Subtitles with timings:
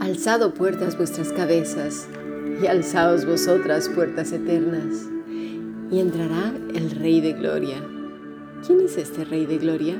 [0.00, 2.08] Alzado puertas vuestras cabezas,
[2.62, 5.08] y alzaos vosotras puertas eternas,
[5.90, 7.82] y entrará el Rey de Gloria.
[8.66, 9.96] ¿Quién es este Rey de Gloria?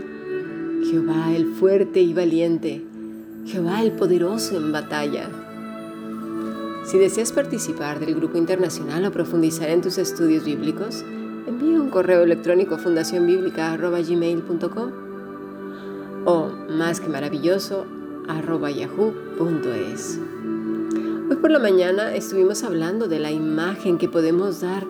[0.88, 2.84] Jehová el fuerte y valiente,
[3.44, 5.28] Jehová el poderoso en batalla.
[6.84, 11.02] Si deseas participar del grupo internacional o profundizar en tus estudios bíblicos,
[11.46, 14.92] envía un correo electrónico a fundacionbiblica.gmail.com
[16.26, 17.86] o más que maravilloso
[18.26, 20.20] yahoo.es.
[21.30, 24.84] Hoy por la mañana estuvimos hablando de la imagen que podemos dar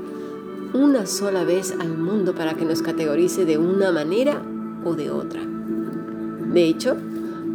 [0.73, 4.43] una sola vez al mundo para que nos categorice de una manera
[4.85, 5.43] o de otra.
[5.45, 6.97] De hecho,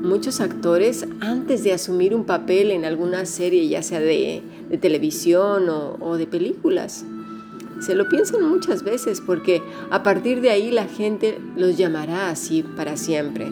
[0.01, 4.41] muchos actores antes de asumir un papel en alguna serie, ya sea de,
[4.81, 7.05] televisión o de películas,
[7.79, 12.61] se lo piensan muchas veces porque a partir de ahí la gente los llamará así
[12.61, 13.51] para siempre.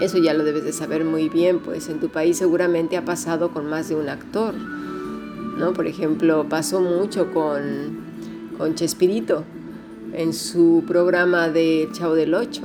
[0.00, 3.50] Eso ya lo debes de saber muy bien, pues en tu país seguramente ha pasado
[3.50, 4.54] con más de un actor.
[5.58, 5.72] ¿no?
[5.72, 7.98] Por ejemplo, pasó mucho con,
[8.56, 9.44] con Chespirito
[10.12, 12.62] en su programa de Chavo del Ocho.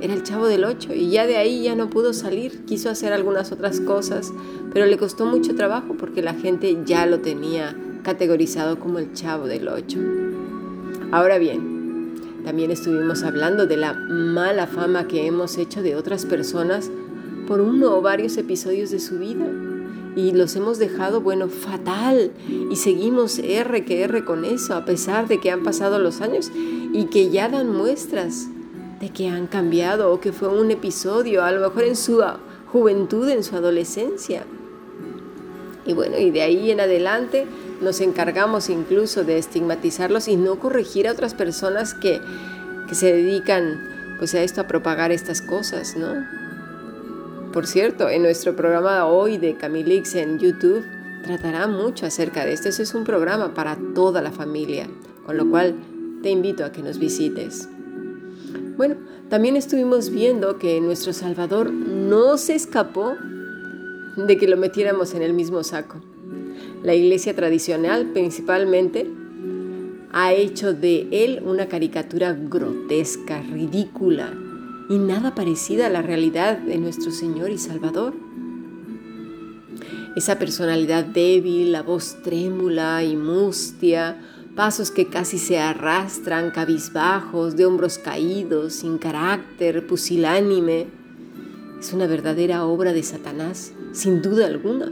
[0.00, 2.64] Era el Chavo del Ocho y ya de ahí ya no pudo salir.
[2.66, 4.32] Quiso hacer algunas otras cosas,
[4.72, 9.46] pero le costó mucho trabajo porque la gente ya lo tenía categorizado como el Chavo
[9.46, 9.98] del Ocho.
[11.10, 16.90] Ahora bien, también estuvimos hablando de la mala fama que hemos hecho de otras personas
[17.46, 19.46] por uno o varios episodios de su vida.
[20.14, 22.30] Y los hemos dejado, bueno, fatal.
[22.70, 26.50] Y seguimos R que R con eso, a pesar de que han pasado los años
[26.92, 28.48] y que ya dan muestras
[29.00, 32.22] de que han cambiado o que fue un episodio, a lo mejor en su
[32.72, 34.44] juventud, en su adolescencia.
[35.86, 37.46] Y bueno, y de ahí en adelante
[37.80, 42.20] nos encargamos incluso de estigmatizarlos y no corregir a otras personas que,
[42.92, 46.26] se dedican pues a esto, a propagar estas cosas, ¿no?
[47.52, 50.84] Por cierto, en nuestro programa hoy de Camilix en YouTube
[51.22, 52.70] tratará mucho acerca de esto.
[52.70, 54.88] Ese es un programa para toda la familia,
[55.26, 55.74] con lo cual
[56.22, 57.68] te invito a que nos visites.
[58.78, 58.94] Bueno,
[59.28, 63.16] también estuvimos viendo que nuestro Salvador no se escapó
[64.16, 66.00] de que lo metiéramos en el mismo saco.
[66.84, 69.10] La iglesia tradicional principalmente
[70.12, 74.32] ha hecho de él una caricatura grotesca, ridícula
[74.88, 78.14] y nada parecida a la realidad de nuestro Señor y Salvador.
[80.14, 84.18] Esa personalidad débil, la voz trémula y mustia,
[84.58, 90.88] pasos que casi se arrastran, cabizbajos, de hombros caídos, sin carácter, pusilánime,
[91.78, 94.90] es una verdadera obra de Satanás, sin duda alguna.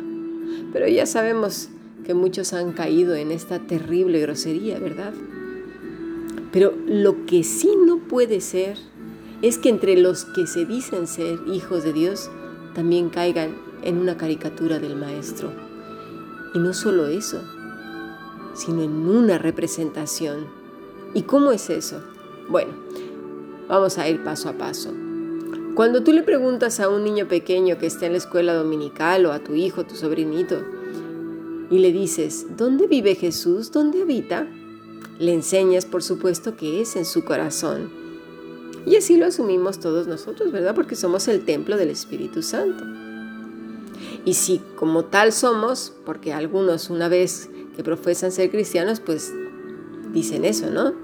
[0.73, 1.69] Pero ya sabemos
[2.05, 5.13] que muchos han caído en esta terrible grosería, ¿verdad?
[6.53, 8.79] Pero lo que sí no puede ser
[9.43, 12.31] es que entre los que se dicen ser hijos de Dios
[12.73, 15.51] también caigan en una caricatura del Maestro.
[16.55, 17.43] Y no solo eso,
[18.57, 20.47] sino en una representación.
[21.15, 22.03] ¿Y cómo es eso?
[22.49, 22.73] Bueno,
[23.69, 24.93] vamos a ir paso a paso.
[25.75, 29.33] Cuando tú le preguntas a un niño pequeño que está en la escuela dominical o
[29.33, 30.63] a tu hijo, tu sobrinito,
[31.71, 33.73] y le dices, ¿dónde vive Jesús?
[33.73, 34.47] ¿Dónde habita?
[35.19, 37.91] Le enseñas, por supuesto, que es en su corazón.
[38.87, 40.75] Y así lo asumimos todos nosotros, ¿verdad?
[40.75, 42.85] Porque somos el templo del Espíritu Santo.
[44.25, 49.33] Y si como tal somos, porque algunos una vez que profesan ser cristianos, pues
[50.13, 50.95] dicen eso, ¿no?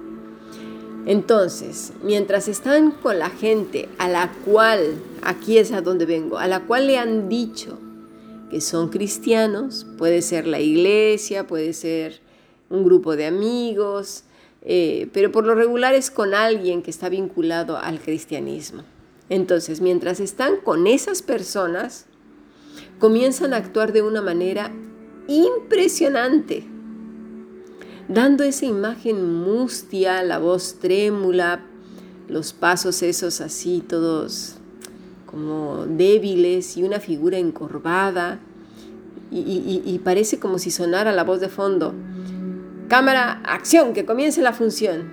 [1.05, 6.47] Entonces, mientras están con la gente a la cual, aquí es a donde vengo, a
[6.47, 7.78] la cual le han dicho
[8.50, 12.21] que son cristianos, puede ser la iglesia, puede ser
[12.71, 14.25] un grupo de amigos,
[14.62, 18.83] eh, pero por lo regular es con alguien que está vinculado al cristianismo.
[19.28, 22.06] Entonces, mientras están con esas personas,
[22.99, 24.71] comienzan a actuar de una manera
[25.28, 26.65] impresionante,
[28.09, 31.65] dando esa imagen mustia, la voz trémula,
[32.28, 34.57] los pasos esos así todos
[35.27, 38.39] como débiles y una figura encorvada
[39.30, 41.95] y, parece como si sonara la voz de fondo.
[42.89, 45.10] Cámara, acción, que comience la función.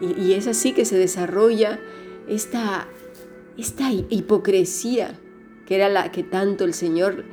[0.00, 1.80] Y, es así que se desarrolla
[2.28, 2.86] esta,
[3.56, 5.18] esta hipocresía
[5.66, 7.24] que era la que tanto el Señor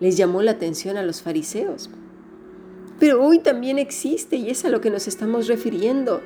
[0.00, 1.90] les llamó la atención a los fariseos.
[2.98, 6.20] Pero hoy también existe y es a lo que nos estamos refiriendo.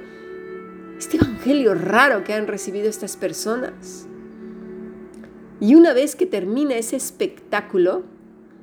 [0.98, 4.06] Este evangelio raro que han recibido estas personas.
[5.60, 8.04] Y una vez que termina ese espectáculo,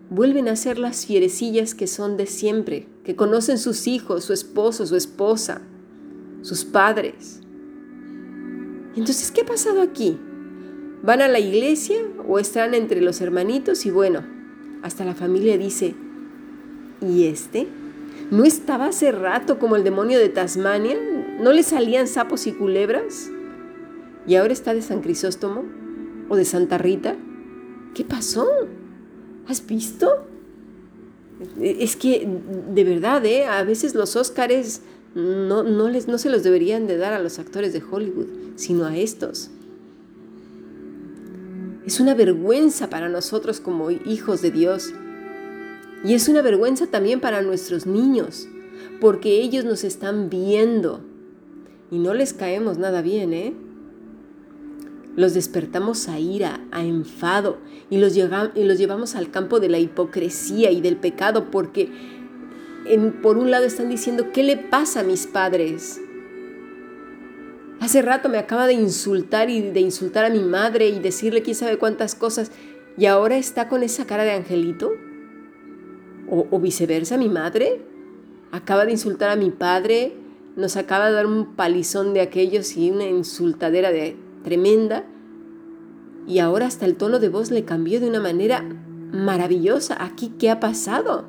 [0.09, 4.85] vuelven a ser las fierecillas que son de siempre, que conocen sus hijos, su esposo,
[4.85, 5.61] su esposa,
[6.41, 7.41] sus padres.
[8.95, 10.17] Entonces, ¿qué ha pasado aquí?
[11.03, 11.97] ¿Van a la iglesia
[12.27, 13.85] o están entre los hermanitos?
[13.85, 14.23] Y bueno,
[14.85, 15.95] hasta la familia dice,
[17.01, 17.67] ¿y este?
[18.29, 20.95] ¿No estaba hace rato como el demonio de Tasmania?
[21.39, 23.31] ¿No le salían sapos y culebras?
[24.27, 25.63] ¿Y ahora está de San Crisóstomo?
[26.29, 27.15] ¿O de Santa Rita?
[27.95, 28.47] ¿Qué pasó?
[29.47, 30.27] ¿Has visto?
[31.59, 32.27] Es que,
[32.71, 33.45] de verdad, ¿eh?
[33.47, 34.81] a veces los Óscares
[35.15, 38.95] no, no, no se los deberían de dar a los actores de Hollywood, sino a
[38.95, 39.49] estos.
[41.85, 44.93] Es una vergüenza para nosotros como hijos de Dios.
[46.03, 48.47] Y es una vergüenza también para nuestros niños,
[48.99, 51.01] porque ellos nos están viendo.
[51.91, 53.53] Y no les caemos nada bien, ¿eh?
[55.15, 57.59] Los despertamos a ira, a enfado,
[57.89, 61.89] y los, y los llevamos al campo de la hipocresía y del pecado, porque
[63.21, 66.01] por un lado están diciendo, ¿qué le pasa a mis padres?
[67.85, 71.55] Hace rato me acaba de insultar y de insultar a mi madre y decirle quién
[71.55, 72.49] sabe cuántas cosas
[72.97, 74.91] y ahora está con esa cara de angelito.
[76.27, 77.85] O, viceversa, mi madre
[78.51, 80.17] acaba de insultar a mi padre,
[80.55, 85.05] nos acaba de dar un palizón de aquellos y una insultadera de tremenda
[86.25, 88.63] y ahora hasta el tono de voz le cambió de una manera
[89.11, 90.03] maravillosa.
[90.03, 91.25] Aquí, ¿qué ha pasado?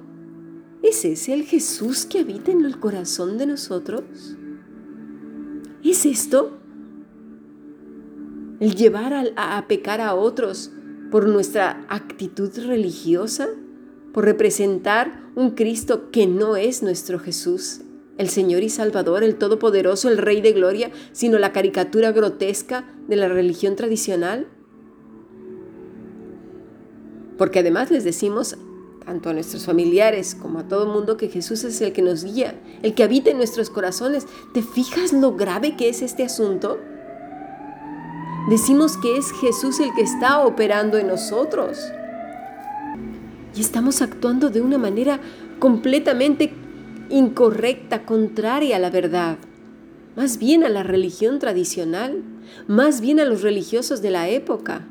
[0.82, 4.38] ¿Es ese el Jesús que habita en el corazón de nosotros?
[5.88, 6.58] ¿Es esto?
[8.58, 10.72] ¿El llevar a, a, pecar a otros
[11.12, 13.48] por nuestra actitud religiosa?
[14.12, 17.82] ¿Por representar un Cristo que no es nuestro Jesús,
[18.18, 23.14] el Señor y Salvador, el Todopoderoso, el Rey de Gloria, sino la caricatura grotesca de
[23.14, 24.48] la religión tradicional?
[27.38, 28.58] Porque además les decimos
[29.06, 32.24] tanto a nuestros familiares como a todo el mundo que Jesús es el que nos
[32.24, 34.26] guía, el que habita en nuestros corazones.
[34.52, 36.80] ¿Te fijas lo grave que es este asunto?
[38.50, 41.78] Decimos que es Jesús el que está operando en nosotros.
[43.54, 45.20] Y estamos actuando de una manera
[45.60, 46.52] completamente
[47.08, 49.38] incorrecta, contraria a la verdad,
[50.16, 52.24] más bien a la religión tradicional,
[52.66, 54.84] más bien a los religiosos de la época.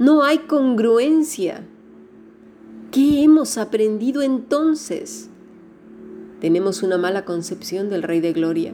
[0.00, 1.64] No hay congruencia.
[2.94, 5.28] ¿Qué hemos aprendido entonces?
[6.40, 8.72] Tenemos una mala concepción del Rey de Gloria.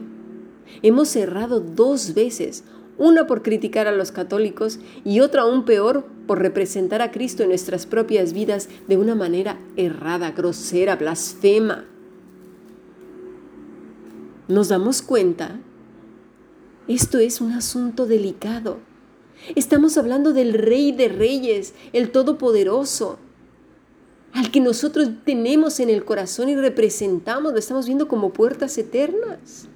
[0.83, 2.63] Hemos errado dos veces,
[2.99, 7.49] una por criticar a los católicos y otra aún peor por representar a Cristo en
[7.49, 11.85] nuestras propias vidas de una manera errada, grosera, blasfema.
[14.47, 15.59] ¿Nos damos cuenta?
[16.87, 18.77] Esto es un asunto delicado.
[19.55, 23.17] Estamos hablando del Rey de Reyes, el Todopoderoso,
[24.33, 29.67] al que nosotros tenemos en el corazón y representamos, lo estamos viendo como puertas eternas.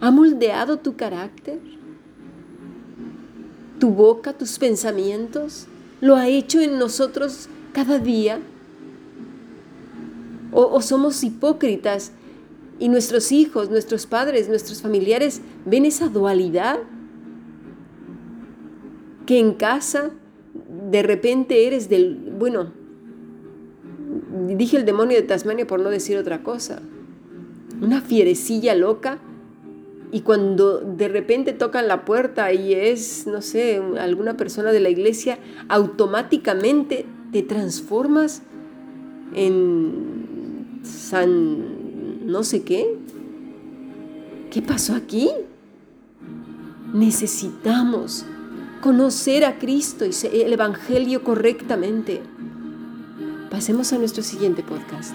[0.00, 1.60] ¿Ha moldeado tu carácter?
[3.80, 5.66] ¿Tu boca, tus pensamientos?
[6.00, 8.38] ¿Lo ha hecho en nosotros cada día?
[10.52, 12.12] ¿O, o somos hipócritas
[12.78, 16.78] y nuestros hijos, nuestros padres, nuestros familiares ven esa dualidad?
[19.26, 20.10] Que en casa
[20.90, 22.72] de repente eres del, bueno,
[24.48, 26.80] dije el demonio de Tasmania por no decir otra cosa,
[27.80, 29.18] una fierecilla loca
[30.10, 34.88] y cuando de repente tocan la puerta y es, no sé, alguna persona de la
[34.88, 38.42] iglesia, automáticamente te transformas
[39.34, 41.78] en San
[42.28, 42.98] no sé qué.
[44.50, 45.30] ¿Qué pasó aquí?
[46.92, 48.26] Necesitamos
[48.80, 52.22] conocer a Cristo y el Evangelio correctamente.
[53.50, 55.14] Pasemos a nuestro siguiente podcast.